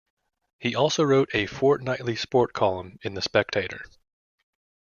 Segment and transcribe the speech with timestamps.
[0.57, 3.85] He also wrote a fortnightly sport column in the "Spectator".